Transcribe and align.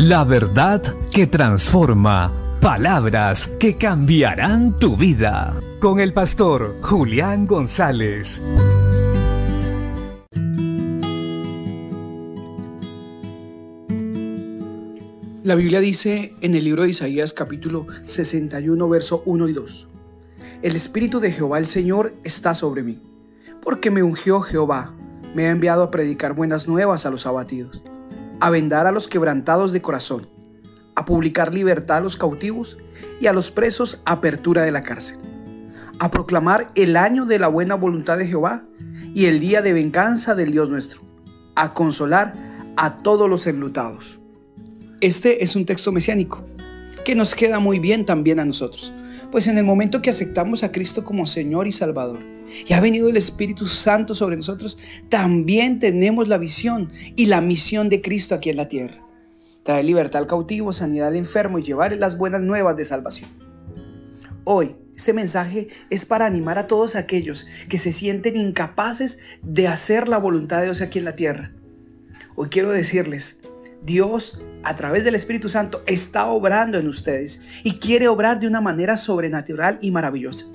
La 0.00 0.22
verdad 0.22 0.80
que 1.10 1.26
transforma. 1.26 2.32
Palabras 2.60 3.48
que 3.58 3.76
cambiarán 3.76 4.78
tu 4.78 4.96
vida. 4.96 5.60
Con 5.80 5.98
el 5.98 6.12
pastor 6.12 6.76
Julián 6.82 7.48
González. 7.48 8.40
La 15.42 15.56
Biblia 15.56 15.80
dice 15.80 16.32
en 16.42 16.54
el 16.54 16.62
libro 16.62 16.84
de 16.84 16.90
Isaías 16.90 17.32
capítulo 17.32 17.88
61 18.04 18.88
verso 18.88 19.24
1 19.26 19.48
y 19.48 19.52
2. 19.52 19.88
El 20.62 20.76
Espíritu 20.76 21.18
de 21.18 21.32
Jehová 21.32 21.58
el 21.58 21.66
Señor 21.66 22.14
está 22.22 22.54
sobre 22.54 22.84
mí, 22.84 23.00
porque 23.60 23.90
me 23.90 24.04
ungió 24.04 24.42
Jehová, 24.42 24.94
me 25.34 25.46
ha 25.46 25.50
enviado 25.50 25.82
a 25.82 25.90
predicar 25.90 26.34
buenas 26.34 26.68
nuevas 26.68 27.04
a 27.04 27.10
los 27.10 27.26
abatidos, 27.26 27.82
a 28.40 28.50
vendar 28.50 28.86
a 28.86 28.92
los 28.92 29.08
quebrantados 29.08 29.72
de 29.72 29.82
corazón, 29.82 30.28
a 30.94 31.04
publicar 31.04 31.54
libertad 31.54 31.98
a 31.98 32.00
los 32.00 32.16
cautivos 32.16 32.78
y 33.20 33.26
a 33.26 33.32
los 33.32 33.50
presos 33.50 34.02
apertura 34.04 34.62
de 34.62 34.72
la 34.72 34.82
cárcel, 34.82 35.18
a 35.98 36.10
proclamar 36.10 36.70
el 36.74 36.96
año 36.96 37.24
de 37.24 37.38
la 37.38 37.48
buena 37.48 37.74
voluntad 37.74 38.18
de 38.18 38.26
Jehová 38.26 38.64
y 39.14 39.26
el 39.26 39.40
día 39.40 39.62
de 39.62 39.72
venganza 39.72 40.34
del 40.34 40.50
Dios 40.50 40.70
nuestro, 40.70 41.02
a 41.54 41.74
consolar 41.74 42.34
a 42.76 42.98
todos 42.98 43.28
los 43.28 43.46
enlutados. 43.46 44.18
Este 45.00 45.44
es 45.44 45.56
un 45.56 45.66
texto 45.66 45.92
mesiánico 45.92 46.44
que 47.04 47.14
nos 47.14 47.34
queda 47.34 47.58
muy 47.58 47.78
bien 47.78 48.04
también 48.04 48.40
a 48.40 48.44
nosotros, 48.44 48.92
pues 49.30 49.46
en 49.46 49.58
el 49.58 49.64
momento 49.64 50.02
que 50.02 50.10
aceptamos 50.10 50.62
a 50.62 50.72
Cristo 50.72 51.04
como 51.04 51.26
Señor 51.26 51.66
y 51.66 51.72
Salvador, 51.72 52.20
y 52.66 52.72
ha 52.72 52.80
venido 52.80 53.08
el 53.08 53.16
Espíritu 53.16 53.66
Santo 53.66 54.14
sobre 54.14 54.36
nosotros, 54.36 54.78
también 55.08 55.78
tenemos 55.78 56.28
la 56.28 56.38
visión 56.38 56.92
y 57.16 57.26
la 57.26 57.40
misión 57.40 57.88
de 57.88 58.00
Cristo 58.00 58.34
aquí 58.34 58.50
en 58.50 58.56
la 58.56 58.68
tierra. 58.68 59.04
Traer 59.62 59.84
libertad 59.84 60.22
al 60.22 60.28
cautivo, 60.28 60.72
sanidad 60.72 61.08
al 61.08 61.16
enfermo 61.16 61.58
y 61.58 61.62
llevar 61.62 61.92
las 61.92 62.16
buenas 62.16 62.42
nuevas 62.42 62.76
de 62.76 62.84
salvación. 62.84 63.30
Hoy, 64.44 64.76
este 64.96 65.12
mensaje 65.12 65.68
es 65.90 66.06
para 66.06 66.26
animar 66.26 66.58
a 66.58 66.66
todos 66.66 66.96
aquellos 66.96 67.46
que 67.68 67.78
se 67.78 67.92
sienten 67.92 68.36
incapaces 68.36 69.18
de 69.42 69.68
hacer 69.68 70.08
la 70.08 70.18
voluntad 70.18 70.58
de 70.58 70.64
Dios 70.64 70.80
aquí 70.80 70.98
en 70.98 71.04
la 71.04 71.14
tierra. 71.14 71.52
Hoy 72.34 72.48
quiero 72.48 72.70
decirles, 72.70 73.42
Dios 73.82 74.40
a 74.64 74.74
través 74.74 75.04
del 75.04 75.14
Espíritu 75.14 75.48
Santo 75.48 75.82
está 75.86 76.26
obrando 76.30 76.78
en 76.78 76.88
ustedes 76.88 77.40
y 77.62 77.78
quiere 77.78 78.08
obrar 78.08 78.40
de 78.40 78.46
una 78.46 78.60
manera 78.60 78.96
sobrenatural 78.96 79.78
y 79.82 79.90
maravillosa. 79.90 80.46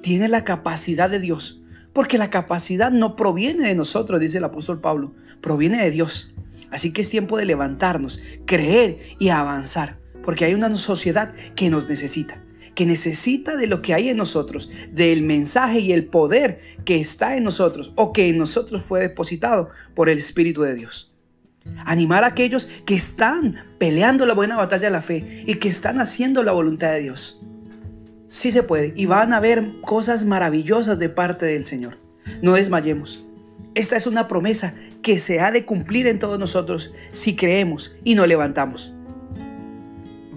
Tiene 0.00 0.28
la 0.28 0.44
capacidad 0.44 1.10
de 1.10 1.20
Dios, 1.20 1.62
porque 1.92 2.18
la 2.18 2.30
capacidad 2.30 2.90
no 2.90 3.16
proviene 3.16 3.68
de 3.68 3.74
nosotros, 3.74 4.20
dice 4.20 4.38
el 4.38 4.44
apóstol 4.44 4.80
Pablo, 4.80 5.14
proviene 5.40 5.82
de 5.82 5.90
Dios. 5.90 6.34
Así 6.70 6.92
que 6.92 7.02
es 7.02 7.10
tiempo 7.10 7.38
de 7.38 7.44
levantarnos, 7.44 8.20
creer 8.46 8.98
y 9.18 9.28
avanzar, 9.28 10.00
porque 10.22 10.44
hay 10.44 10.54
una 10.54 10.74
sociedad 10.76 11.32
que 11.54 11.70
nos 11.70 11.88
necesita 11.88 12.44
que 12.74 12.86
necesita 12.86 13.56
de 13.56 13.66
lo 13.66 13.82
que 13.82 13.94
hay 13.94 14.08
en 14.08 14.16
nosotros, 14.16 14.68
del 14.90 15.22
mensaje 15.22 15.80
y 15.80 15.92
el 15.92 16.06
poder 16.06 16.58
que 16.84 16.96
está 16.96 17.36
en 17.36 17.44
nosotros 17.44 17.92
o 17.96 18.12
que 18.12 18.28
en 18.28 18.38
nosotros 18.38 18.82
fue 18.82 19.00
depositado 19.00 19.68
por 19.94 20.08
el 20.08 20.18
Espíritu 20.18 20.62
de 20.62 20.74
Dios. 20.74 21.12
Animar 21.86 22.24
a 22.24 22.28
aquellos 22.28 22.66
que 22.84 22.94
están 22.94 23.56
peleando 23.78 24.26
la 24.26 24.34
buena 24.34 24.56
batalla 24.56 24.86
de 24.86 24.90
la 24.90 25.00
fe 25.00 25.44
y 25.46 25.54
que 25.54 25.68
están 25.68 26.00
haciendo 26.00 26.42
la 26.42 26.52
voluntad 26.52 26.92
de 26.92 27.00
Dios. 27.00 27.40
Sí 28.28 28.50
se 28.50 28.62
puede 28.62 28.92
y 28.96 29.06
van 29.06 29.32
a 29.32 29.40
ver 29.40 29.80
cosas 29.82 30.24
maravillosas 30.24 30.98
de 30.98 31.08
parte 31.08 31.46
del 31.46 31.64
Señor. 31.64 31.98
No 32.42 32.52
desmayemos. 32.54 33.24
Esta 33.74 33.96
es 33.96 34.06
una 34.06 34.28
promesa 34.28 34.74
que 35.02 35.18
se 35.18 35.40
ha 35.40 35.50
de 35.50 35.64
cumplir 35.64 36.06
en 36.06 36.18
todos 36.18 36.38
nosotros 36.38 36.92
si 37.10 37.36
creemos 37.36 37.94
y 38.04 38.14
nos 38.14 38.28
levantamos. 38.28 38.94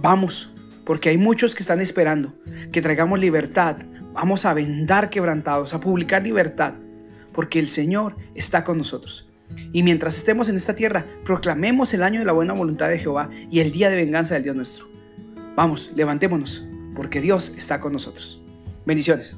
Vamos, 0.02 0.52
porque 0.86 1.10
hay 1.10 1.18
muchos 1.18 1.54
que 1.54 1.62
están 1.62 1.80
esperando 1.80 2.34
que 2.72 2.82
traigamos 2.82 3.20
libertad. 3.20 3.78
Vamos 4.14 4.46
a 4.46 4.54
vendar 4.54 5.10
quebrantados, 5.10 5.74
a 5.74 5.80
publicar 5.80 6.24
libertad, 6.24 6.74
porque 7.32 7.60
el 7.60 7.68
Señor 7.68 8.16
está 8.36 8.64
con 8.64 8.78
nosotros. 8.78 9.30
Y 9.72 9.84
mientras 9.84 10.18
estemos 10.18 10.50
en 10.50 10.58
esta 10.58 10.76
tierra, 10.76 11.06
proclamemos 11.24 11.94
el 11.94 12.04
año 12.04 12.20
de 12.20 12.26
la 12.26 12.34
buena 12.34 12.54
voluntad 12.54 12.90
de 12.90 13.00
Jehová 13.00 13.30
y 13.50 13.60
el 13.60 13.72
día 13.72 13.90
de 13.90 13.96
venganza 13.96 14.34
del 14.34 14.44
Dios 14.44 14.56
nuestro. 14.56 14.90
Vamos, 15.56 15.92
levantémonos, 15.96 16.67
porque 16.98 17.22
Dios 17.22 17.54
está 17.56 17.80
con 17.80 17.94
nosotros. 17.94 18.42
Bendiciones. 18.84 19.38